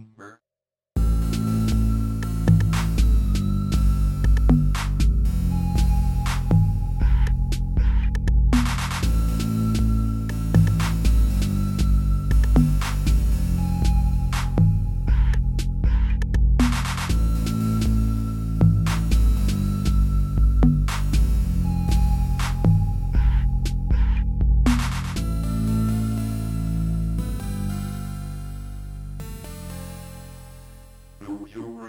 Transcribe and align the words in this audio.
remember? 0.00 0.40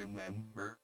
Remember? 0.02 0.81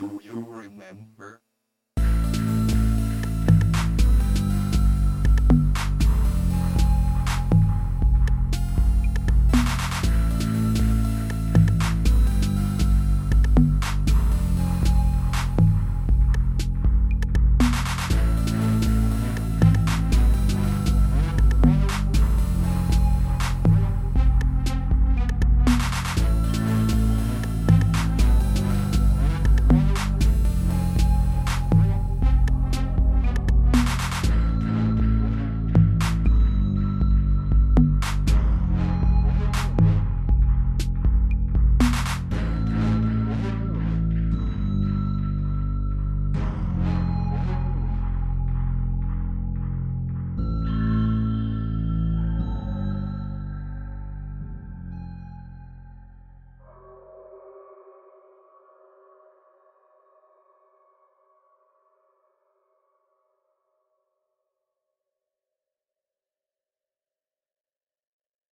Do 0.00 0.18
you 0.24 0.46
remember? 0.48 1.42